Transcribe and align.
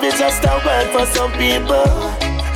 just 0.00 0.44
a 0.44 0.60
word 0.64 0.88
for 0.90 1.06
some 1.06 1.32
people. 1.32 1.84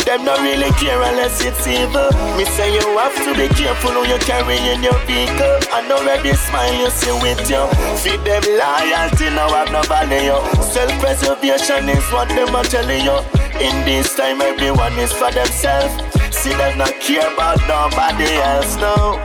Them 0.04 0.24
not 0.24 0.38
really 0.40 0.70
care 0.78 1.02
unless 1.02 1.44
it's 1.44 1.66
evil. 1.66 2.08
Me 2.38 2.44
say 2.54 2.72
you 2.72 2.80
have 2.96 3.14
to 3.24 3.34
be 3.34 3.48
careful 3.54 3.90
who 3.90 4.06
you 4.06 4.18
carry 4.20 4.56
in 4.56 4.82
your 4.82 4.98
vehicle. 5.04 5.58
I 5.74 5.84
know 5.88 5.98
this 6.22 6.40
smile 6.46 6.72
you 6.78 6.90
see 6.90 7.12
with 7.20 7.42
you. 7.50 7.66
Feed 7.98 8.22
them 8.24 8.42
loyalty, 8.46 9.26
now 9.34 9.50
have 9.50 9.72
no 9.72 9.82
value. 9.82 10.38
Self-preservation 10.62 11.88
is 11.88 12.06
what 12.12 12.28
them 12.28 12.54
are 12.54 12.64
telling 12.64 13.04
you. 13.04 13.18
In 13.58 13.74
this 13.84 14.14
time, 14.14 14.40
everyone 14.40 14.92
is 14.98 15.12
for 15.12 15.30
themselves. 15.32 15.92
See 16.30 16.54
them 16.54 16.78
not 16.78 16.94
care 17.00 17.26
about 17.32 17.58
nobody 17.66 18.30
else 18.36 18.76
now. 18.76 19.18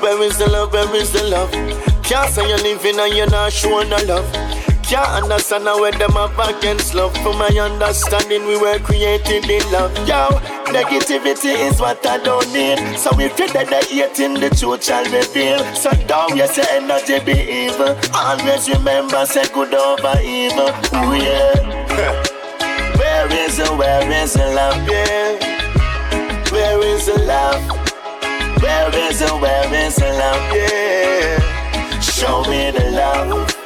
Where 0.00 0.22
is 0.22 0.38
the 0.38 0.48
love? 0.48 0.72
Where 0.72 0.96
is 0.96 1.12
the 1.12 1.24
love? 1.24 1.50
Can't 2.02 2.32
say 2.32 2.48
you're 2.48 2.58
living 2.58 2.98
and 2.98 3.14
you're 3.14 3.28
not 3.28 3.52
showing 3.52 3.90
no 3.90 3.98
love. 4.06 4.45
Can't 4.86 5.24
understand 5.24 5.64
when 5.64 5.98
them 5.98 6.12
have 6.12 6.38
against 6.38 6.94
love. 6.94 7.12
From 7.18 7.38
my 7.38 7.48
understanding, 7.48 8.46
we 8.46 8.56
were 8.56 8.78
created 8.78 9.50
in 9.50 9.72
love. 9.72 9.90
Yo, 10.06 10.28
negativity 10.70 11.58
is 11.58 11.80
what 11.80 12.06
I 12.06 12.18
don't 12.22 12.46
need. 12.52 12.96
So 12.96 13.10
if 13.18 13.36
you're 13.36 13.48
dead, 13.48 13.66
hating 13.82 14.34
the 14.34 14.48
truth 14.48 14.84
shall 14.84 15.02
reveal. 15.10 15.58
So 15.74 15.90
don't 16.06 16.36
waste 16.36 16.58
your 16.58 16.66
energy, 16.70 17.18
be 17.18 17.34
evil. 17.66 17.98
Always 18.14 18.68
remember, 18.70 19.26
say 19.26 19.48
good 19.52 19.74
over 19.74 20.20
evil. 20.22 20.70
Ooh, 20.94 21.18
yeah. 21.18 21.58
where 22.96 23.26
is 23.44 23.56
the, 23.56 23.74
where 23.74 24.08
is 24.22 24.34
the 24.34 24.46
love, 24.54 24.88
yeah? 24.88 25.34
Where 26.52 26.80
is 26.86 27.06
the 27.06 27.18
love? 27.26 28.62
Where 28.62 29.10
is 29.10 29.18
the, 29.18 29.36
where 29.36 29.74
is 29.74 29.96
the 29.96 30.12
love, 30.12 30.54
yeah? 30.54 32.00
Show 32.00 32.44
me 32.44 32.70
the 32.70 32.92
love. 32.92 33.65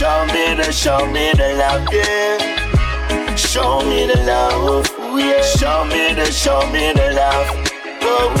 Show 0.00 0.24
me 0.32 0.54
the, 0.54 0.72
show 0.72 1.06
me 1.12 1.30
the 1.34 1.56
love, 1.58 1.86
yeah. 1.92 3.36
Show 3.36 3.82
me 3.82 4.06
the 4.06 4.16
love, 4.24 4.88
yeah. 5.18 5.42
Show 5.42 5.84
me 5.84 6.14
the, 6.14 6.24
show 6.32 6.60
me 6.72 6.94
the 6.94 7.12
love. 7.12 7.46
Oh. 8.00 8.32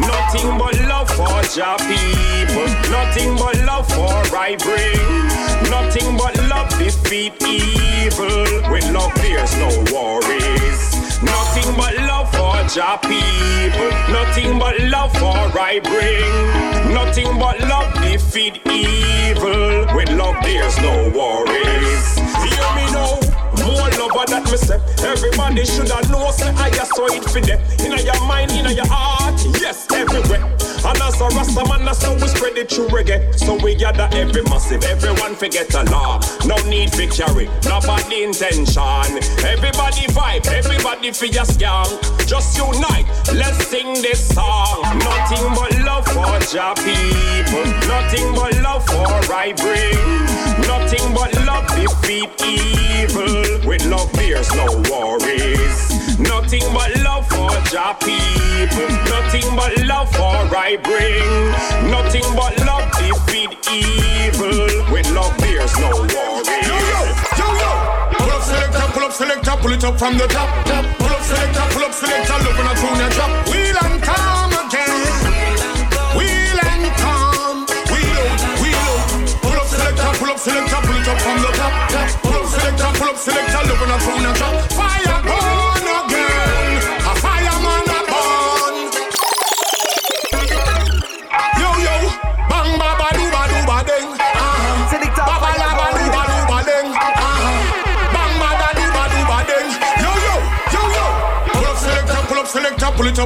Nothing 0.00 0.56
but 0.56 0.80
love 0.88 1.10
for 1.10 1.28
your 1.52 1.76
people. 1.84 2.64
Nothing 2.90 3.36
but 3.36 3.58
love 3.66 3.86
for 3.92 4.08
I 4.34 4.56
bring. 4.56 5.68
Nothing 5.70 6.16
but 6.16 6.34
love 6.48 6.70
defeat 6.78 7.34
evil. 7.42 8.72
With 8.72 8.90
love, 8.90 9.12
there's 9.16 9.54
no 9.58 9.68
worries. 9.92 10.95
Nothing 11.22 11.74
but 11.76 11.94
love 11.96 12.30
for 12.30 12.56
your 12.76 12.98
people. 12.98 13.90
Nothing 14.12 14.58
but 14.58 14.78
love 14.90 15.12
for 15.14 15.58
I 15.58 15.80
bring. 15.80 16.92
Nothing 16.92 17.38
but 17.38 17.60
love 17.60 17.92
defeat 18.02 18.60
evil. 18.66 19.86
With 19.94 20.10
love, 20.10 20.36
there's 20.42 20.78
no 20.78 21.10
worries. 21.16 22.16
Hear 22.44 22.68
me 22.76 22.84
now. 22.92 23.16
More 23.64 23.88
lover 23.96 24.24
that 24.28 24.44
me 24.50 24.56
say. 24.56 24.78
Everybody 25.04 25.64
shoulda 25.64 26.06
know 26.08 26.30
say 26.30 26.52
I 26.52 26.70
saw 26.84 27.06
it 27.06 27.24
for 27.24 27.40
them. 27.40 27.60
Inna 27.80 28.00
your 28.02 28.20
mind, 28.26 28.52
inna 28.52 28.72
your 28.72 28.86
heart, 28.86 29.40
Rasta 31.28 31.64
man, 31.68 31.86
how 31.86 32.14
we 32.14 32.28
spread 32.28 32.58
it 32.58 32.70
through 32.70 32.88
reggae. 32.88 33.34
So 33.38 33.56
we 33.62 33.74
gather 33.74 34.08
every 34.12 34.42
massive, 34.44 34.84
everyone 34.84 35.34
forget 35.34 35.72
a 35.74 35.82
law. 35.90 36.20
No 36.44 36.56
need 36.68 36.90
for 36.90 37.06
carry, 37.06 37.46
no 37.64 37.80
bad 37.80 38.12
intention. 38.12 39.10
Everybody 39.44 40.06
vibe, 40.12 40.46
everybody 40.46 41.12
for 41.12 41.26
your 41.26 41.44
scam. 41.44 41.88
Just 42.26 42.58
unite, 42.58 43.06
let's 43.34 43.66
sing 43.66 43.94
this 44.02 44.34
song. 44.34 44.82
Nothing 44.98 45.46
but 45.54 45.72
love 45.84 46.06
for 46.06 46.38
your 46.54 46.74
people. 46.84 47.66
Nothing 47.88 48.34
but 48.34 48.54
love 48.62 48.86
for 48.86 49.32
I 49.32 49.52
bring. 49.56 50.36
Nothing 50.66 51.14
but 51.14 51.32
love 51.46 51.66
defeat 51.74 52.30
evil. 52.42 53.66
With 53.66 53.84
love, 53.86 54.12
there's 54.12 54.52
no 54.54 54.66
worries. 54.90 56.18
Nothing 56.18 56.64
but 56.72 56.94
love 57.02 57.28
for 57.28 57.50
your 57.72 57.94
people. 57.94 58.45
Nothing 58.56 59.54
but 59.54 59.76
love 59.84 60.08
for 60.16 60.48
I 60.56 60.80
bring. 60.80 61.92
Nothing 61.92 62.24
but 62.32 62.56
love 62.64 62.88
defeat 62.96 63.52
evil. 63.68 64.48
With 64.88 65.10
love, 65.12 65.36
there's 65.36 65.76
no 65.76 65.92
worries. 65.92 66.48
Yo, 66.64 66.72
yo, 66.72 67.00
yo, 67.36 67.48
yo. 67.60 67.72
Pull 68.16 68.32
up, 68.32 68.42
selector, 68.42 68.86
pull 68.96 69.04
up, 69.04 69.12
selector, 69.12 69.56
pull 69.60 69.72
it 69.72 69.84
up 69.84 69.98
from 69.98 70.16
the 70.16 70.26
top. 70.28 70.48
top. 70.64 70.84
Pull 70.96 71.12
up, 71.12 71.20
selector, 71.20 71.66
pull 71.76 71.84
up, 71.84 71.92
selector, 71.92 72.38
look 72.48 72.56
when 72.56 72.66
I 72.66 72.74
tune 72.80 72.96
your 72.96 73.10
drop. 73.12 73.32
Wheel 73.52 73.76
and 73.76 74.00
come 74.00 74.52
again. 74.56 75.04
Wheel 76.16 76.58
and 76.64 76.86
come. 76.96 77.68
Wheel 77.92 78.24
out, 78.24 78.40
wheel 78.64 78.80
out. 78.88 79.04
Pull 79.44 79.52
up, 79.52 79.68
selector, 79.68 80.10
pull 80.16 80.30
up, 80.32 80.38
selector, 80.40 80.80
pull 80.80 80.96
it 80.96 81.08
up 81.12 81.20
from 81.20 81.36
the 81.44 81.52
top. 81.60 81.74
top. 81.92 82.08
Pull 82.24 82.40
up, 82.40 82.46
selector, 82.48 82.88
pull 82.96 83.08
up, 83.12 83.18
selector, 83.20 83.62
look 83.68 83.80
when 83.84 83.90
I 83.92 83.98
tune 84.00 84.24
your 84.24 84.35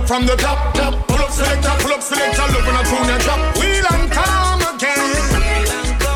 up 0.01 0.09
from 0.09 0.27
the 0.27 0.37
top. 0.37 0.75
top. 0.75 0.95
Pull 1.09 1.19
up, 1.19 1.31
selector, 1.31 1.75
pull 1.81 1.93
up, 1.93 2.03
selector, 2.03 2.47
look 2.53 2.65
when 2.67 2.77
I 2.77 2.83
tune 2.85 3.09
your 3.09 3.21
drop. 3.21 3.41
Wheel 3.59 3.87
and 3.93 4.07
come 4.11 4.63
again. 4.75 5.09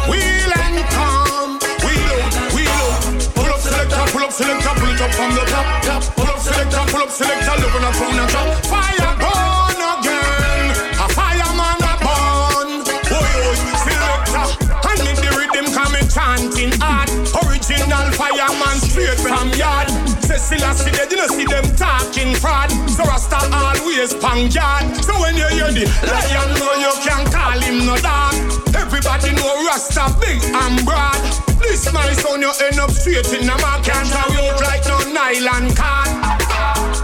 Wheel 0.08 0.52
and 0.62 0.78
come. 0.94 1.58
Wheel 1.84 2.08
out, 2.16 2.34
wheel 2.54 2.70
out. 2.70 2.94
Pull 3.34 3.50
up, 3.50 3.60
selector, 3.60 4.04
pull 4.12 4.24
up, 4.24 4.32
selector, 4.32 4.74
pull 4.78 4.90
it 4.90 5.00
up 5.00 5.12
from 5.12 5.30
the 5.34 5.44
top. 5.52 5.66
top. 5.84 6.02
Pull 6.16 6.28
up, 6.28 6.38
selector, 6.38 6.84
pull 6.92 7.02
up, 7.02 7.10
selector, 7.10 7.54
look 7.60 7.72
when 7.74 7.84
I 7.84 7.92
tune 7.98 8.16
your 8.16 8.28
drop. 8.32 8.48
Fire 8.72 9.12
burn 9.20 9.80
again. 9.94 10.66
A 11.04 11.06
fireman 11.12 11.80
a 11.84 11.94
burn. 12.04 12.68
Boy, 13.10 13.28
boy, 13.36 13.56
selector. 13.84 14.46
And 14.88 15.00
in 15.08 15.16
the 15.24 15.30
rhythm 15.36 15.66
coming 15.74 16.06
chanting 16.08 16.72
hard. 16.80 17.10
Original 17.44 18.06
fireman 18.16 18.76
straight 18.80 19.18
from 19.20 19.50
yard. 19.60 19.88
Say 20.24 20.38
Selassie, 20.38 20.90
they 20.90 21.06
didn't 21.08 21.30
see 21.36 21.44
them 21.44 21.63
always 24.04 24.22
pang. 24.22 24.50
So 25.02 25.12
when 25.20 25.36
you 25.36 25.48
hear 25.48 25.72
the 25.72 25.84
lion, 26.04 26.48
know 26.60 26.74
you 26.76 26.92
can 27.00 27.24
call 27.32 27.60
him 27.60 27.86
no 27.86 27.96
dog. 27.96 28.34
Everybody 28.76 29.32
know 29.32 29.64
Rasta 29.64 30.12
big 30.20 30.42
and 30.44 30.84
broad. 30.84 31.16
This 31.60 31.90
my 31.92 32.12
son, 32.12 32.40
you 32.40 32.52
end 32.60 32.78
up 32.78 32.90
straight 32.90 33.32
in 33.32 33.46
the 33.46 33.56
mark. 33.62 33.84
Can't 33.84 34.08
carry 34.08 34.36
out 34.44 34.60
like 34.60 34.84
no 34.84 34.98
nylon 35.12 35.74
card. 35.74 36.08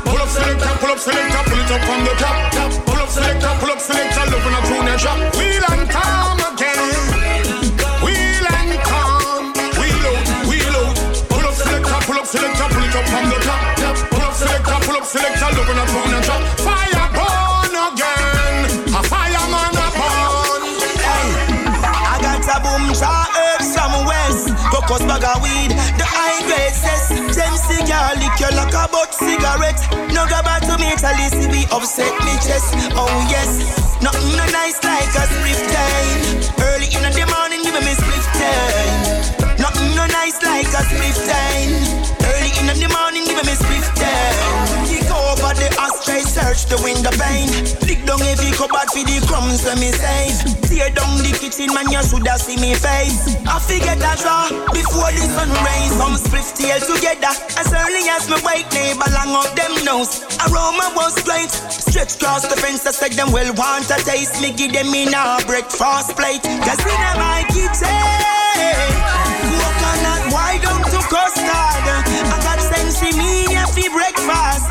Pull 0.05 0.21
up 0.21 0.29
selector, 0.29 0.73
pull 0.81 0.93
up 0.93 0.99
selector, 0.99 1.43
pull 1.49 1.61
it 1.61 1.71
up 1.71 1.81
from 1.89 2.05
the 2.05 2.15
top. 2.21 2.37
Pull 2.85 3.01
up 3.01 3.09
selector, 3.09 3.53
pull 3.61 3.71
up 3.71 3.81
selector, 3.81 4.25
look 4.31 4.45
when 4.45 4.55
I 4.55 4.61
tune 4.69 4.87
your 4.87 4.99
drop. 5.01 5.19
Wheel 5.37 5.65
and 5.73 5.85
come 5.89 6.41
again. 6.53 6.85
Wheel 8.05 8.47
and 8.61 8.77
come. 8.85 9.47
Wheel 9.81 10.05
out, 10.05 10.29
wheel 10.49 10.77
out. 10.85 10.97
Pull 11.33 11.47
up 11.49 11.55
selector, 11.57 12.01
pull 12.05 12.19
up 12.21 12.27
selector, 12.27 12.69
pull 12.69 12.85
it 12.85 12.97
up 12.97 13.07
from 13.09 13.25
the 13.33 13.39
top. 13.41 13.61
Pull 14.13 14.21
up 14.21 14.35
selector, 14.35 14.79
pull 14.85 14.97
up 15.01 15.05
selector, 15.05 15.49
look 15.57 15.69
when 15.69 15.79
I 15.81 15.87
tune 15.89 16.11
your 16.13 16.20
Cigar 27.81 28.15
lick 28.17 28.39
you 28.39 28.51
like 28.57 28.75
a 28.75 28.89
butt 28.93 29.15
cigarette. 29.15 29.81
No 30.13 30.29
go 30.29 30.43
back 30.45 30.61
to 30.69 30.77
me 30.77 30.93
till 31.01 31.17
you 31.17 31.29
see 31.33 31.49
me 31.49 31.65
upset 31.73 32.10
ashtray, 46.71 46.95
search 46.95 47.03
the 47.03 47.13
pane. 47.19 47.51
Lick 47.87 48.05
down 48.07 48.23
every 48.23 48.51
cupboard 48.53 48.89
for 48.91 49.05
the 49.05 49.19
crumbs 49.27 49.65
when 49.65 49.79
me 49.81 49.91
save. 49.91 50.39
Tear 50.69 50.91
down 50.91 51.19
the 51.19 51.33
kitchen, 51.35 51.73
man, 51.75 51.91
you 51.91 52.03
shoulda 52.03 52.39
see 52.39 52.57
me 52.57 52.75
face. 52.75 53.37
I 53.47 53.59
forget 53.59 53.99
that 53.99 54.19
draw 54.23 54.49
before 54.73 55.11
the 55.11 55.25
sun 55.35 55.51
rays. 55.67 55.93
Some 55.99 56.17
split 56.17 56.47
tail 56.55 56.79
together. 56.81 57.33
As 57.59 57.71
early 57.73 58.07
as 58.11 58.29
me 58.31 58.39
wake, 58.47 58.71
neighbor 58.73 59.11
long 59.15 59.35
up 59.35 59.51
them 59.57 59.75
nose. 59.85 60.23
Aroma 60.47 60.93
was 60.95 61.19
great. 61.23 61.51
Stretch 61.51 62.17
across 62.17 62.47
the 62.47 62.57
fence, 62.57 62.87
I 62.87 62.93
said 62.93 63.13
them 63.13 63.33
well 63.33 63.51
want 63.55 63.91
a 63.91 63.99
taste. 64.03 64.41
Me 64.41 64.53
give 64.53 64.73
them 64.73 64.95
in 64.95 65.15
a 65.15 65.43
breakfast 65.47 66.15
plate. 66.15 66.43
Cause 66.43 66.83
in 66.87 67.01
my 67.19 67.43
kitchen, 67.51 67.91
coconut 69.59 70.23
wide 70.31 70.63
down 70.63 70.83
to 70.87 71.01
custard. 71.11 71.49
I 71.51 72.39
got 72.47 72.61
sense 72.63 73.03
in 73.03 73.19
me 73.19 73.51
for 73.75 73.91
breakfast. 73.91 74.70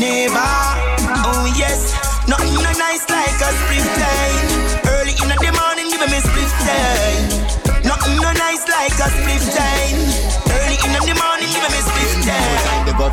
Neighbor. 0.00 0.56
Oh 1.28 1.44
yes, 1.56 1.92
nothing 2.26 2.54
no 2.54 2.72
nice 2.72 3.04
like 3.10 3.36
a 3.36 3.50
spring 3.60 4.89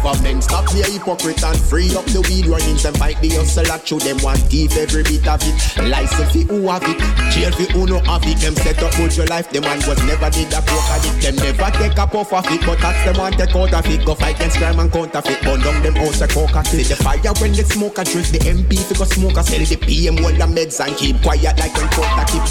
government. 0.02 0.44
Stop 0.44 0.70
a 0.72 0.84
hypocrite 0.86 1.44
and 1.44 1.60
free 1.60 1.96
up 1.96 2.06
the 2.06 2.22
weed 2.30 2.46
runnings 2.46 2.86
and 2.86 2.98
fight 2.98 3.20
the 3.22 3.30
hustle 3.30 3.66
through 3.84 4.00
them 4.00 4.18
one 4.20 4.40
give 4.50 4.76
every 4.78 5.04
bit 5.04 5.28
of 5.28 5.42
it. 5.44 5.56
License 5.90 6.32
fi 6.32 6.42
who 6.44 6.68
have 6.68 6.84
it, 6.84 7.00
jail 7.32 7.52
fi 7.52 7.66
who 7.74 7.86
no 7.86 8.00
have 8.06 8.26
it. 8.26 8.38
Them 8.38 8.56
set 8.56 8.82
up 8.84 8.94
good 8.96 9.16
your 9.16 9.28
life. 9.28 9.50
Them 9.50 9.64
one 9.64 9.82
was 9.88 10.00
never 10.06 10.30
did 10.30 10.52
a 10.54 10.62
coke 10.62 10.90
addict. 10.92 11.22
Them 11.22 11.36
never 11.38 11.70
take 11.78 11.98
a 11.98 12.06
puff 12.08 12.34
of 12.34 12.48
it, 12.52 12.62
but 12.66 12.80
that's 12.80 13.02
them 13.06 13.18
one 13.18 13.34
take 13.34 13.56
out 13.56 13.74
of 13.74 13.88
it. 13.88 14.06
Go 14.06 14.16
fight 14.16 14.36
against 14.36 14.58
crime 14.58 14.80
and 14.80 14.92
counterfeit. 14.92 15.42
Burn 15.42 15.62
down 15.62 15.82
them 15.84 15.96
house 15.96 16.22
a 16.22 16.28
coca. 16.28 16.64
See 16.66 16.84
the 16.84 16.96
fire 16.96 17.34
when 17.40 17.54
the 17.54 17.64
smoke 17.64 17.98
a 17.98 18.04
drink. 18.04 18.28
The 18.28 18.40
MP 18.40 18.78
fi 18.78 18.96
go 18.96 19.06
smoke 19.06 19.38
a 19.38 19.44
sell 19.44 19.64
the 19.64 19.78
PM 19.78 20.18
all 20.24 20.32
the 20.32 20.48
meds 20.48 20.80
and 20.84 20.96
keep 20.98 21.22
quiet 21.22 21.58
like 21.58 21.74
when 21.76 21.90
court 21.92 22.12
a 22.20 22.24
keep. 22.28 22.46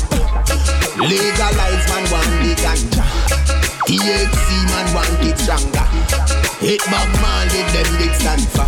Legalize 0.96 1.84
man 1.88 2.04
one 2.10 2.32
big 2.42 2.58
ganja. 2.58 3.04
THC 3.86 4.48
man 4.66 4.86
want 4.94 5.22
it 5.22 5.38
stronger. 5.38 5.86
Hit 6.58 6.82
Bob 7.36 7.44
Marley, 7.44 7.62
them 7.72 7.98
big 7.98 8.14
stand 8.14 8.48
for. 8.48 8.66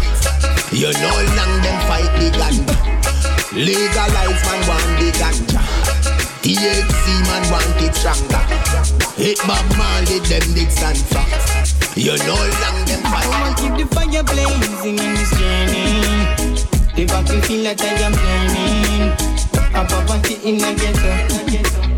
You 0.76 0.92
know 0.92 1.16
long 1.36 1.54
them 1.62 1.78
fight 1.88 2.12
the 2.20 2.28
ganja. 2.36 2.76
Legalize 3.52 4.42
man 4.44 4.60
want 4.68 4.84
the 5.00 5.08
ganja. 5.16 5.62
THC 6.42 7.06
man 7.28 7.44
want 7.50 7.80
it 7.80 7.94
stronger. 7.94 8.44
Hit 9.16 9.38
Bob 9.46 9.64
Marley, 9.78 10.20
them 10.20 10.52
big 10.52 10.70
stand 10.70 10.98
for. 10.98 11.24
You 11.98 12.18
know 12.18 12.36
long 12.60 12.84
them 12.84 13.02
fight. 13.08 13.24
I 13.24 13.40
want 13.40 13.56
keep 13.56 13.74
the 13.78 13.94
fire 13.94 14.22
blazing 14.22 14.98
in 14.98 15.14
this 15.14 15.30
journey. 15.38 16.26
The 16.94 17.06
back 17.06 17.26
feel 17.44 17.64
like 17.64 17.80
I 17.80 17.86
am 18.04 18.12
burning. 18.12 19.12
Up 19.74 19.90
up 19.92 20.06
party 20.06 20.34
in 20.44 20.62
a 20.62 20.74
ghetto. 20.74 21.97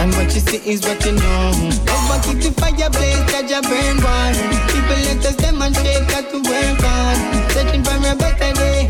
And 0.00 0.14
what 0.14 0.32
you 0.34 0.40
see 0.40 0.56
is 0.64 0.80
what 0.80 1.04
you 1.04 1.12
know. 1.12 1.52
Over 1.92 2.18
keep 2.24 2.40
the 2.40 2.50
fire 2.56 2.88
blaze, 2.88 3.20
catch 3.28 3.52
a 3.52 3.60
burn 3.60 4.00
one. 4.00 4.32
People 4.72 4.96
let 5.04 5.20
us 5.26 5.36
demonstrate, 5.36 6.08
got 6.08 6.24
to 6.30 6.40
work 6.40 6.82
on. 6.88 7.16
Searching 7.52 7.84
for 7.84 8.00
a 8.00 8.16
better 8.16 8.52
day, 8.56 8.88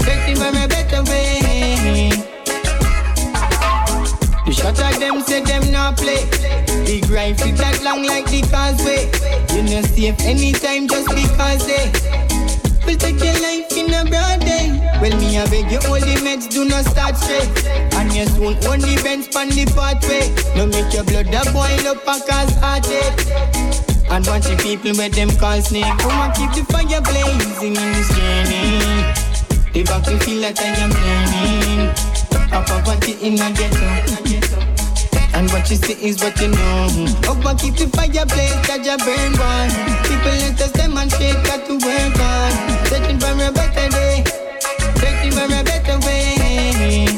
searching 0.00 0.36
for 0.40 0.48
a 0.48 0.66
better 0.66 1.02
way. 1.04 2.08
The 4.46 4.52
shot 4.56 4.80
at 4.80 4.98
them 4.98 5.20
say 5.20 5.42
them 5.42 5.70
not 5.72 5.98
play. 5.98 6.24
Big 6.86 7.10
rifle 7.10 7.52
that 7.60 7.82
long 7.84 8.02
like 8.04 8.24
the 8.30 8.40
causeway. 8.48 9.12
You 9.54 9.62
know 9.68 9.82
safe 9.82 10.20
anytime 10.24 10.88
just 10.88 11.08
because 11.08 11.66
they 11.66 11.92
will 12.86 12.96
take 12.96 13.22
your 13.22 13.38
life 13.42 13.59
in 13.90 14.06
a 14.06 14.10
broad 14.10 14.40
day. 14.40 14.78
Well, 15.00 15.16
me 15.18 15.38
I 15.38 15.46
beg 15.50 15.70
you, 15.70 15.80
all 15.88 15.98
the 15.98 16.14
meds 16.22 16.48
do 16.48 16.64
not 16.64 16.84
start 16.84 17.16
straight. 17.16 17.50
And 17.98 18.12
you 18.14 18.26
soon 18.26 18.54
own 18.70 18.80
the 18.80 19.00
bench 19.02 19.34
on 19.34 19.48
the 19.50 19.66
pathway. 19.74 20.30
No 20.56 20.66
make 20.66 20.92
your 20.94 21.04
blood 21.04 21.26
a 21.34 21.42
boil 21.52 21.86
up 21.90 22.06
and 22.06 22.22
cause 22.28 22.54
heartache. 22.62 23.26
And 24.10 24.26
watch 24.26 24.46
the 24.46 24.56
people 24.62 24.92
with 24.92 25.14
them 25.14 25.30
call 25.38 25.60
snake. 25.62 25.84
Come 25.98 26.18
and 26.22 26.34
keep 26.34 26.50
the 26.54 26.62
fire 26.70 27.00
blazing 27.02 27.76
in 27.76 27.90
this 27.94 28.10
journey. 28.14 28.80
The 29.72 29.82
back 29.84 30.04
to 30.04 30.18
feel 30.18 30.40
like 30.42 30.58
I 30.60 30.70
am 30.82 30.90
learning. 30.90 31.90
A 32.52 32.62
party 32.82 33.12
in 33.22 33.34
a 33.34 33.50
ghetto. 33.52 34.49
And 35.40 35.50
what 35.52 35.70
you 35.70 35.76
see 35.76 35.96
is 36.06 36.22
what 36.22 36.38
you 36.38 36.48
know. 36.48 36.84
Over 37.24 37.54
keep 37.56 37.74
the 37.74 37.88
fire 37.96 38.26
blaze, 38.28 38.60
catch 38.60 38.84
a 38.84 39.00
burn 39.00 39.32
one. 39.40 39.72
People 40.04 40.36
let 40.36 40.60
us 40.60 40.70
demonstrate, 40.72 41.40
got 41.48 41.64
to 41.64 41.80
work 41.80 42.20
on. 42.20 42.52
Searching 42.92 43.18
for 43.18 43.32
a 43.32 43.48
better 43.48 43.88
day, 43.88 44.22
searching 45.00 45.32
for 45.32 45.48
a 45.48 45.64
better 45.64 45.96
way. 46.04 47.08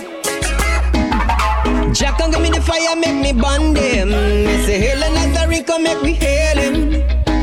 Jack 1.93 2.17
can 2.19 2.31
give 2.31 2.41
me 2.41 2.51
the 2.51 2.61
fire, 2.61 2.95
make 2.95 3.19
me 3.19 3.33
burn 3.33 3.75
them. 3.75 4.11
Me 4.11 4.55
say, 4.67 4.79
Hail 4.79 5.03
and 5.03 5.17
Nazarica, 5.17 5.83
make 5.83 6.01
me 6.05 6.13
hail 6.13 6.59
him. 6.59 6.91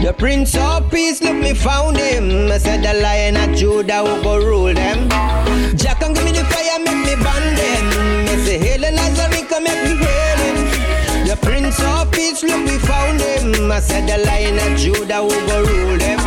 The 0.01 0.13
Prince 0.17 0.55
of 0.55 0.89
Peace, 0.89 1.21
look 1.21 1.35
me 1.35 1.55
found 1.55 1.97
him. 1.97 2.49
I 2.49 2.57
said 2.57 2.83
the 2.83 2.93
Lion 3.01 3.35
of 3.35 3.53
Judah 3.53 4.01
will 4.01 4.23
go 4.23 4.37
rule 4.37 4.73
them. 4.73 5.09
Jack 5.75 5.99
can 5.99 6.13
give 6.13 6.23
me 6.23 6.31
the 6.31 6.45
fire, 6.45 6.79
make 6.79 7.03
me 7.03 7.15
burn 7.19 7.45
them. 7.59 7.85
Me 8.27 8.45
say, 8.45 8.57
Hail 8.57 8.85
and 8.85 8.97
Nazarica, 8.97 9.61
make 9.61 9.83
me 9.83 10.05
hail 10.05 10.19
Prince 11.41 11.80
of 11.83 12.12
Peace, 12.12 12.44
look, 12.44 12.65
we 12.65 12.77
found 12.80 13.21
him. 13.21 13.71
I 13.71 13.80
said 13.80 14.07
the 14.07 14.24
Lion 14.25 14.57
of 14.59 14.77
Judah 14.77 15.21
will 15.24 15.47
go 15.47 15.63
rule 15.63 15.97
them. 15.97 16.19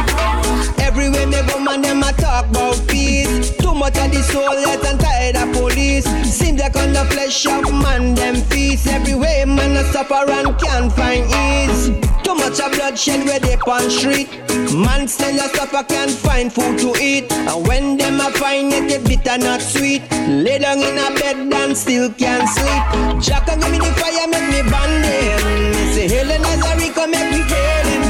Everywhere 0.79 1.27
me 1.27 1.41
go, 1.49 1.59
man, 1.61 1.83
them 1.83 2.03
a 2.03 2.13
talk 2.13 2.49
about 2.51 2.81
peace. 2.89 3.57
Too 3.57 3.75
much 3.75 3.97
of 3.99 4.11
the 4.11 4.23
soul, 4.23 4.45
let 4.45 4.85
and 4.85 5.01
tired 5.01 5.37
of 5.37 5.53
police. 5.53 6.05
Seems 6.25 6.61
like 6.61 6.77
on 6.77 6.93
the 6.93 7.05
flesh 7.07 7.47
of 7.47 7.73
man, 7.73 8.15
them 8.15 8.37
feast. 8.37 8.87
Everywhere, 8.87 9.47
man, 9.47 9.77
a 9.77 9.85
suffer 9.93 10.31
and 10.31 10.59
can't 10.59 10.93
find 10.93 11.27
ease. 11.27 12.02
Too 12.23 12.35
much 12.35 12.61
of 12.61 12.73
bloodshed 12.73 13.27
where 13.27 13.41
they 13.41 13.57
on 13.57 13.91
street. 13.91 14.29
Man 14.75 15.09
stand 15.09 15.39
a 15.39 15.49
suffer 15.55 15.83
can't 15.83 16.11
find 16.11 16.53
food 16.53 16.79
to 16.79 16.95
eat. 17.01 17.31
And 17.33 17.67
when 17.67 17.97
them 17.97 18.21
a 18.21 18.31
find 18.31 18.73
it, 18.73 18.91
it 18.91 19.05
bitter 19.05 19.39
not 19.39 19.61
sweet. 19.61 20.03
Lay 20.29 20.59
down 20.59 20.79
in 20.79 20.99
a 20.99 21.11
bed 21.19 21.53
and 21.53 21.77
still 21.77 22.13
can't 22.13 22.49
sleep. 22.49 22.83
Jack 23.21 23.47
give 23.47 23.71
me 23.71 23.79
the 23.79 23.91
fire, 23.99 24.27
make 24.29 24.49
me 24.55 24.63
burn 24.71 24.93
them. 25.03 25.75
Say, 25.95 26.09
Helen 26.09 26.43
Nazarica, 26.43 27.11
make 27.11 27.31
me 27.33 27.43
hail 27.43 27.87
him. 27.91 28.03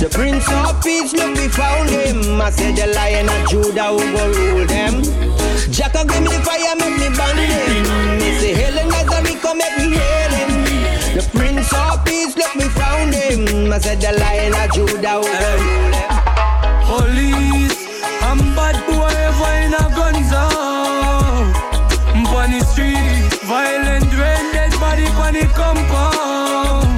The 0.00 0.08
Prince 0.10 0.48
of 0.50 0.82
Peace, 0.82 1.12
look, 1.12 1.36
we 1.36 1.48
found 1.48 1.90
him. 1.90 2.40
I 2.40 2.50
said 2.50 2.76
the 2.76 2.92
Lion 2.94 3.28
of 3.28 3.48
Judah 3.48 3.88
who 3.92 4.04
go 4.12 4.24
rule 4.32 4.66
them. 4.66 5.02
Jack, 5.70 5.92
give 5.92 6.22
me 6.22 6.28
the 6.28 6.42
fire, 6.44 6.74
make 6.76 6.96
me 6.98 7.08
burn 7.12 7.36
them. 7.36 8.20
Say, 8.40 8.54
Helen 8.54 8.88
Nazarica, 8.88 9.56
make 9.56 9.76
me 9.78 9.96
hail 9.96 10.30
him. 10.30 10.64
The 11.14 11.22
Prince 11.30 11.72
of 11.72 12.03
Peace, 12.24 12.36
look, 12.38 12.54
we 12.54 12.68
found 12.70 13.12
him. 13.12 13.70
I 13.70 13.78
said 13.78 14.00
the 14.00 14.12
Lion 14.16 14.54
of 14.56 14.72
Judah 14.72 15.20
go. 15.20 15.52
Police, 16.88 17.76
I'm 18.24 18.40
bad 18.56 18.80
boy, 18.88 19.12
ever 19.12 19.52
in 19.60 19.74
a 19.76 19.84
guns 19.92 20.32
out. 20.32 21.52
On 22.34 22.50
the 22.50 22.64
street, 22.64 23.28
violent, 23.44 24.08
rain, 24.16 24.46
dead 24.56 24.72
body, 24.80 25.04
on 25.20 25.34
the 25.34 25.44
compound. 25.52 26.88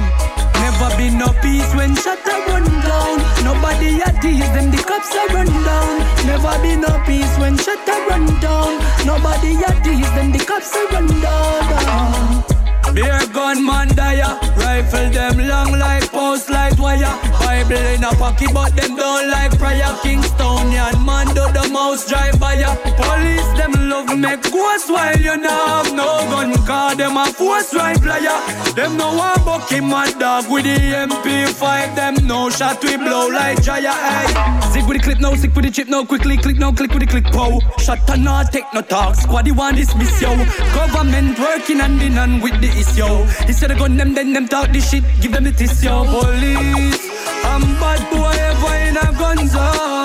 Never 0.63 0.95
been 0.95 1.17
no 1.17 1.27
peace 1.43 1.75
when 1.75 1.93
shut 1.95 2.23
up 2.25 2.47
run 2.47 2.63
down. 2.87 3.19
Nobody 3.43 3.99
at 4.01 4.21
these, 4.21 4.47
them 4.55 4.71
the 4.71 4.77
cops 4.77 5.11
are 5.11 5.27
run 5.35 5.47
down. 5.47 5.99
Never 6.25 6.55
been 6.63 6.81
no 6.81 7.03
peace 7.05 7.37
when 7.37 7.57
shut 7.57 7.83
up 7.87 8.09
run 8.09 8.25
down. 8.39 8.79
Nobody 9.05 9.59
at 9.59 9.83
these, 9.83 10.09
them 10.15 10.31
the 10.31 10.39
cops 10.39 10.73
are 10.75 10.87
run 10.87 11.07
down. 11.19 12.56
Beer 12.97 13.27
gun 13.31 13.63
man 13.63 13.89
dire, 13.89 14.25
rifle 14.57 15.11
them 15.11 15.37
long 15.47 15.71
like 15.77 16.09
post 16.09 16.49
light 16.49 16.79
wire. 16.79 17.13
Bible 17.39 17.77
in 17.93 18.03
a 18.03 18.09
pocket, 18.15 18.49
but 18.51 18.75
them 18.75 18.95
don't 18.95 19.29
like 19.29 19.55
prayer. 19.59 19.93
Kingstonian 20.01 21.05
man 21.05 21.27
do 21.27 21.45
the 21.53 21.69
mouse 21.71 22.09
drive 22.09 22.39
by 22.39 22.55
ya. 22.55 22.73
Police 22.97 23.51
them 23.53 23.76
love 23.87 24.17
make 24.17 24.41
ghost 24.51 24.89
while 24.89 25.17
you 25.17 25.37
know 25.37 25.65
have 25.67 25.93
no 25.93 26.07
gun. 26.31 26.53
Cause 26.65 26.97
them 26.97 27.17
a 27.17 27.25
force 27.25 27.73
right 27.73 27.99
player. 27.99 28.39
Them 28.75 28.97
no 28.97 29.15
one 29.15 29.43
bucky 29.45 29.79
mad 29.79 30.19
dog 30.19 30.51
with 30.51 30.65
the 30.65 30.77
MP5. 31.07 31.95
Them 31.95 32.27
no 32.27 32.49
shot 32.49 32.83
we 32.83 32.97
blow 32.97 33.27
like 33.29 33.61
Jaya. 33.61 33.91
Hey. 33.91 34.71
Sick 34.71 34.85
with 34.87 34.97
the 34.97 35.03
clip, 35.03 35.19
no 35.19 35.35
sick 35.35 35.55
with 35.55 35.65
the 35.65 35.71
chip, 35.71 35.87
no 35.87 36.05
quickly 36.05 36.37
click, 36.37 36.57
no 36.57 36.71
click 36.71 36.91
with 36.91 37.01
the 37.01 37.07
click. 37.07 37.25
Pow. 37.25 37.59
Shut 37.77 38.09
and 38.09 38.23
not 38.23 38.51
take 38.51 38.65
no 38.73 38.81
talk. 38.81 39.15
Squaddy 39.15 39.55
want 39.55 39.77
dismiss 39.77 40.21
yo. 40.21 40.35
Government 40.73 41.39
working 41.39 41.79
hand 41.79 42.01
in 42.01 42.13
hand 42.13 42.43
with 42.43 42.59
the 42.61 42.69
issue. 42.81 43.47
Instead 43.47 43.71
of 43.71 43.79
gun 43.79 43.97
them, 43.97 44.13
then 44.13 44.33
them 44.33 44.47
talk 44.47 44.71
this 44.71 44.89
shit. 44.89 45.03
Give 45.21 45.31
them 45.31 45.43
the 45.45 45.51
yo. 45.81 46.03
Police, 46.05 47.09
I'm 47.43 47.61
bad 47.81 48.01
boy 48.11 48.35
ever 48.49 48.75
in 48.87 48.97
a 48.97 49.19
guns 49.19 49.55
out. 49.55 49.96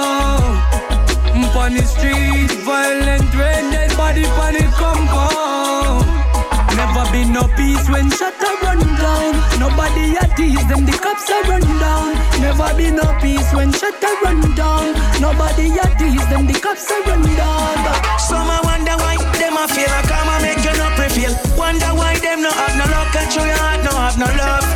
When 7.92 8.10
shut 8.10 8.34
up 8.40 8.62
run 8.62 8.80
down. 8.96 9.36
Nobody 9.60 10.16
at 10.16 10.32
these, 10.34 10.64
them 10.66 10.84
the 10.88 10.96
cops 10.96 11.28
are 11.30 11.44
run 11.44 11.62
down. 11.78 12.16
Never 12.40 12.72
been 12.74 12.96
no 12.96 13.06
peace 13.20 13.52
when 13.52 13.70
shut 13.70 14.02
up 14.02 14.22
run 14.24 14.40
down. 14.56 14.96
Nobody 15.20 15.68
at 15.76 15.92
these, 16.00 16.24
them 16.32 16.48
the 16.48 16.56
cops 16.58 16.90
are 16.90 17.02
run 17.04 17.22
down. 17.36 17.76
Some 18.18 18.48
I 18.48 18.58
wonder 18.64 18.96
why 18.96 19.20
them 19.36 19.60
a 19.60 19.68
feel 19.68 19.92
like 19.92 20.10
I'm 20.10 20.32
a 20.32 20.36
make 20.40 20.64
you 20.64 20.74
no 20.80 20.88
prevail. 20.96 21.32
Wonder 21.54 21.92
why 21.92 22.16
them 22.18 22.40
no 22.42 22.50
have 22.50 22.74
no 22.80 22.86
luck 22.88 23.14
and 23.14 23.30
your 23.36 23.46
heart 23.60 23.80
no 23.84 23.92
have 23.92 24.18
no 24.18 24.28
love. 24.40 24.66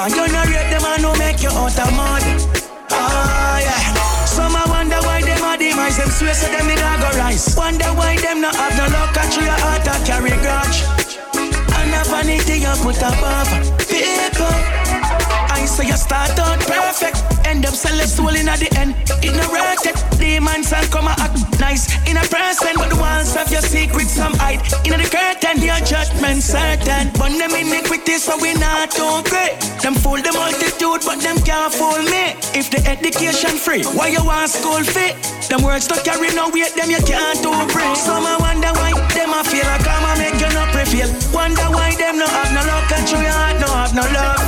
And 0.00 0.14
you 0.14 0.26
no 0.30 0.42
rate 0.46 0.70
them 0.70 0.86
and 0.86 1.02
no 1.02 1.10
make 1.18 1.42
you 1.42 1.50
out 1.50 1.74
of 1.74 1.90
mud. 1.98 2.22
Ah 2.94 3.58
yeah. 3.58 3.82
Some 4.24 4.54
I 4.54 4.64
wonder 4.70 5.00
why 5.02 5.20
them 5.26 5.42
a 5.42 5.58
demise. 5.58 5.98
Them 5.98 6.08
swear 6.08 6.34
so 6.34 6.46
them 6.46 6.70
a 6.70 6.76
go 7.02 7.10
rise. 7.18 7.50
Wonder 7.58 7.90
why 7.98 8.16
them 8.16 8.40
no 8.40 8.50
have 8.54 8.78
no 8.78 8.86
luck 8.94 9.16
and 9.18 9.34
your 9.34 9.58
heart 9.58 9.86
a 9.90 9.94
carry 10.06 10.38
grudge. 10.38 10.99
A 12.20 12.22
vanity 12.22 12.60
you 12.60 12.74
put 12.84 13.00
above 13.00 13.48
people. 13.88 14.52
I 15.48 15.64
say 15.64 15.86
you 15.86 15.96
start 15.96 16.38
out 16.38 16.60
perfect, 16.60 17.16
end 17.46 17.64
up 17.64 17.72
selling 17.72 18.06
soul 18.06 18.36
in 18.36 18.46
at 18.46 18.60
the 18.60 18.68
end. 18.76 18.92
Ignorated, 19.24 19.96
demons 20.20 20.70
and 20.70 20.84
come 20.92 21.08
act 21.08 21.40
nice 21.58 21.88
in 22.04 22.18
a 22.18 22.24
person, 22.28 22.76
but 22.76 22.90
the 22.90 22.96
walls 22.96 23.36
of 23.36 23.50
your 23.50 23.62
secrets 23.62 24.12
some 24.12 24.34
hide. 24.36 24.60
In 24.84 25.00
the 25.00 25.08
curtain, 25.08 25.64
your 25.64 25.80
judgment 25.80 26.42
certain. 26.42 27.08
But 27.16 27.32
them 27.40 27.56
iniquity, 27.56 28.20
so 28.20 28.36
we 28.36 28.52
not 28.52 28.90
too 28.90 29.24
great. 29.24 29.56
Them 29.80 29.94
fool 29.94 30.20
the 30.20 30.32
multitude, 30.36 31.00
but 31.08 31.24
them 31.24 31.40
can't 31.40 31.72
fool 31.72 32.04
me. 32.04 32.36
If 32.52 32.68
the 32.68 32.84
education 32.84 33.56
free, 33.56 33.84
why 33.96 34.08
you 34.12 34.24
want 34.24 34.50
school 34.50 34.84
fee? 34.84 35.16
Them 35.48 35.62
words 35.64 35.88
don't 35.88 36.04
carry 36.04 36.28
no 36.36 36.52
weight, 36.52 36.76
them 36.76 36.90
you 36.90 37.00
can't 37.00 37.40
do 37.40 37.52
bring. 37.72 37.96
Some 37.96 38.28
I 38.28 38.36
wonder 38.36 38.72
why 38.76 38.92
them 39.16 39.32
I 39.32 39.40
feel 39.40 39.64
like 39.64 39.88
I'm 39.88 40.18
make 40.20 40.49
you. 40.92 41.06
Wonder 41.32 41.66
why 41.70 41.94
them 41.94 42.18
no 42.18 42.26
have 42.26 42.52
no 42.52 42.62
luck 42.66 42.90
and 42.92 43.06
true 43.06 43.20
your 43.20 43.30
heart 43.30 43.60
no 43.60 43.68
have 43.68 43.94
no 43.94 44.02
love. 44.02 44.42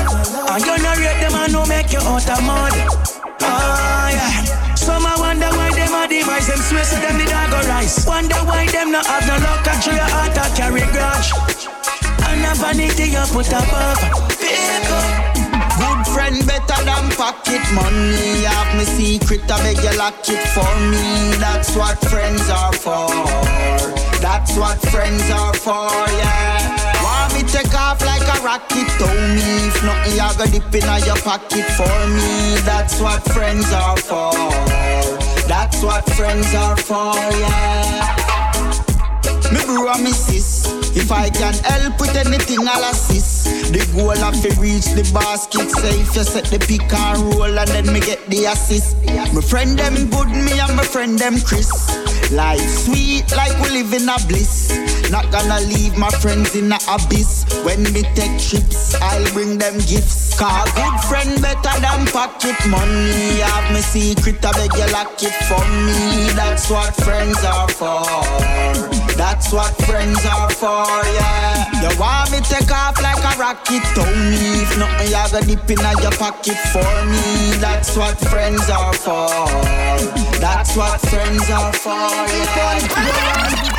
And 0.51 0.65
you 0.65 0.77
no 0.83 0.93
rate 0.99 1.21
them 1.21 1.35
and 1.35 1.53
no 1.53 1.67
make 1.67 1.93
you 1.93 2.01
out 2.01 2.29
of 2.29 2.43
mud. 2.43 2.73
Oh 3.43 4.09
yeah. 4.11 4.75
Some 4.75 5.07
I 5.07 5.15
wonder 5.19 5.51
why 5.51 5.71
them 5.73 5.95
a 5.95 6.09
demise 6.09 6.49
them 6.49 6.59
swear 6.59 6.85
so 6.85 6.97
them 6.97 7.19
the 7.19 7.27
dog 7.27 7.51
go 7.51 7.61
rise. 7.69 8.05
Wonder 8.07 8.41
why 8.49 8.67
them 8.67 8.91
no 8.91 9.01
have 9.03 9.27
no 9.27 9.37
luck 9.39 9.67
and 9.67 9.83
true 9.83 9.95
your 9.95 10.11
heart 10.11 10.37
a 10.37 10.47
carry 10.57 10.87
grudge. 10.93 11.31
And 12.27 12.45
a 12.45 12.55
vanity 12.55 13.13
you 13.15 13.25
put 13.31 13.49
above 13.49 13.99
people. 14.39 15.42
Good 15.83 16.07
friend 16.15 16.39
better 16.47 16.81
than 16.85 17.11
pocket 17.19 17.65
money. 17.75 18.47
Have 18.47 18.73
me 18.79 18.85
secret, 18.85 19.51
I 19.51 19.59
beg 19.65 19.83
you 19.83 19.99
lock 19.99 20.15
it 20.29 20.43
for 20.55 20.73
me. 20.91 21.35
That's 21.43 21.75
what 21.75 21.99
friends 22.07 22.49
are 22.49 22.73
for. 22.73 23.11
That's 24.23 24.57
what 24.57 24.79
friends 24.93 25.29
are 25.31 25.55
for, 25.55 25.91
yeah. 26.23 27.03
Want 27.03 27.35
me 27.35 27.43
take 27.43 27.75
off 27.75 28.01
like 28.07 28.23
a 28.23 28.39
rocket, 28.45 28.89
told 28.99 29.23
me. 29.35 29.67
If 29.67 29.83
nothing, 29.83 30.15
you 30.15 30.31
go 30.39 30.47
dip 30.47 30.75
in 30.79 30.87
your 31.05 31.17
pocket 31.27 31.67
for 31.75 31.99
me. 32.15 32.57
That's 32.63 33.01
what 33.01 33.23
friends 33.35 33.73
are 33.73 33.97
for. 33.97 34.33
That's 35.49 35.83
what 35.83 36.09
friends 36.15 36.55
are 36.55 36.77
for, 36.77 37.15
yeah. 37.43 38.23
Me 39.53 39.61
bro 39.67 39.99
me 39.99 40.13
sis. 40.13 40.62
If 40.95 41.11
I 41.11 41.31
can 41.31 41.55
help 41.65 42.01
with 42.01 42.15
anything, 42.17 42.69
I'll 42.69 42.91
assist. 42.91 43.73
The 43.73 43.81
goal 43.97 44.13
of 44.13 44.35
to 44.43 44.61
reach 44.61 44.87
the 44.93 45.09
basket. 45.15 45.71
Say 45.71 46.01
if 46.01 46.15
you 46.15 46.25
set 46.25 46.45
the 46.45 46.59
pick 46.59 46.93
and 46.93 47.35
roll 47.35 47.59
and 47.59 47.69
then 47.69 47.93
me 47.93 48.01
get 48.01 48.25
the 48.29 48.45
assist. 48.45 48.97
My 49.33 49.41
friend 49.41 49.79
them 49.79 50.11
good, 50.11 50.29
me 50.29 50.61
and 50.61 50.77
my 50.77 50.85
friend 50.85 51.19
them 51.19 51.41
Chris. 51.41 51.71
Life 52.31 52.61
sweet 52.61 53.25
like 53.33 53.59
we 53.63 53.83
live 53.83 53.93
in 53.95 54.09
a 54.09 54.17
bliss. 54.29 54.92
Not 55.13 55.31
gonna 55.31 55.61
leave 55.69 55.99
my 55.99 56.09
friends 56.09 56.57
in 56.57 56.73
a 56.73 56.79
abyss. 56.89 57.45
When 57.65 57.83
me 57.93 58.01
take 58.17 58.41
trips, 58.41 58.95
I'll 58.95 59.31
bring 59.35 59.59
them 59.59 59.77
gifts. 59.85 60.39
Cause 60.41 60.73
good 60.73 60.99
friend 61.05 61.37
better 61.43 61.77
than 61.85 62.07
pocket 62.07 62.57
money. 62.67 63.45
Have 63.45 63.75
me 63.75 63.83
secret, 63.83 64.43
I 64.43 64.53
beg 64.53 64.73
you 64.73 64.91
lock 64.91 65.23
it 65.23 65.37
for 65.45 65.61
me. 65.85 66.33
That's 66.33 66.71
what 66.71 66.97
friends 67.05 67.45
are 67.45 67.69
for. 67.69 68.09
That's 69.15 69.53
what 69.53 69.77
friends 69.85 70.25
are 70.25 70.49
for, 70.49 70.89
yeah. 71.13 71.83
You 71.83 72.01
want 72.01 72.33
me 72.33 72.41
take 72.41 72.73
off 72.73 72.97
like 73.03 73.21
a 73.21 73.39
rocket, 73.39 73.85
tell 73.93 74.09
me. 74.17 74.65
If 74.65 74.79
nothing, 74.79 75.13
you 75.13 75.29
go 75.29 75.41
dip 75.45 75.71
in 75.71 76.01
your 76.01 76.13
pocket 76.17 76.57
for 76.73 76.89
me. 77.05 77.53
That's 77.61 77.95
what 77.99 78.17
friends 78.33 78.71
are 78.71 78.95
for. 78.95 79.29
That's 80.41 80.75
what 80.75 80.99
friends 81.03 81.51
are 81.51 81.73
for, 81.75 81.93
yeah. 81.93 83.72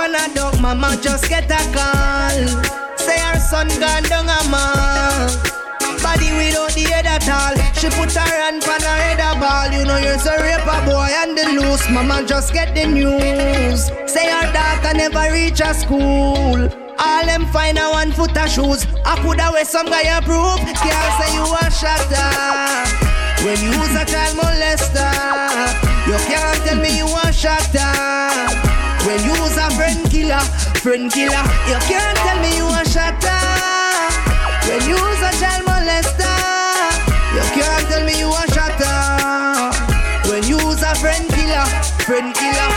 Shut 0.00 0.12
man, 0.12 0.30
a 0.30 0.34
dog, 0.34 0.60
mama 0.62 0.98
just 1.02 1.28
get 1.28 1.44
a 1.44 1.60
call. 1.76 2.96
Say 2.96 3.18
her 3.18 3.38
son 3.38 3.68
gone 3.78 4.02
down 4.04 4.24
a 4.24 4.40
man. 4.48 5.28
Body 6.02 6.32
without 6.40 6.72
the 6.72 6.88
head 6.88 7.04
at 7.04 7.28
all. 7.28 7.54
She 7.74 7.90
put 7.90 8.10
her 8.12 8.20
hand 8.20 8.64
on 8.64 8.80
her 8.80 8.98
head 9.04 9.20
a 9.20 9.38
ball. 9.38 9.68
You 9.68 9.84
know 9.84 9.98
you're 9.98 10.16
a 10.16 10.40
raper 10.40 10.80
boy 10.88 11.08
and 11.20 11.36
the 11.36 11.60
loose. 11.60 11.86
Mama 11.90 12.24
just 12.26 12.54
get 12.54 12.74
the 12.74 12.86
news. 12.86 13.90
Say 14.10 14.24
her 14.30 14.50
daughter 14.52 14.96
never 14.96 15.32
reach 15.34 15.60
a 15.60 15.74
school. 15.74 16.56
All 16.98 17.26
them 17.26 17.44
find 17.52 17.76
a 17.76 17.90
one 17.90 18.12
foot 18.12 18.34
of 18.38 18.48
shoes. 18.48 18.86
I 19.04 19.20
coulda 19.20 19.50
wear 19.52 19.66
some 19.66 19.86
guy 19.86 20.08
approve. 20.16 20.64
Can't 20.80 21.12
say 21.20 21.34
you 21.36 21.44
a 21.44 21.70
shatter. 21.70 22.16
Uh. 22.16 22.88
When 23.44 23.60
you 23.60 23.78
was 23.78 23.94
a 23.96 24.06
child 24.08 24.36
molester, 24.38 25.12
you 26.08 26.16
can't 26.24 26.56
tell 26.64 26.80
me 26.80 26.96
you 26.96 27.06
a 27.22 27.30
shatter. 27.30 27.80
Uh. 27.80 28.69
When 29.10 29.24
you 29.24 29.32
was 29.42 29.56
a 29.56 29.68
friend 29.74 30.08
killer, 30.08 30.38
friend 30.78 31.10
killer, 31.10 31.42
you 31.66 31.78
can't 31.90 32.16
tell 32.18 32.38
me 32.40 32.54
you 32.54 32.68
a 32.68 32.84
shatter. 32.86 33.42
When 34.70 34.88
you 34.88 34.94
was 34.94 35.18
a 35.18 35.32
child 35.42 35.66
molester, 35.66 36.30
you 37.34 37.42
can't 37.58 37.88
tell 37.90 38.04
me 38.06 38.20
you 38.20 38.30
a 38.30 38.46
shatter. 38.54 40.30
When 40.30 40.44
you 40.44 40.58
was 40.64 40.84
a 40.84 40.94
friend 40.94 41.28
killer, 41.28 41.66
friend 42.06 42.32
killer, 42.36 42.70